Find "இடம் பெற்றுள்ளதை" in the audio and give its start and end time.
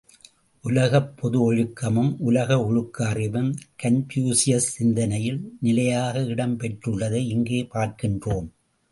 6.25-7.21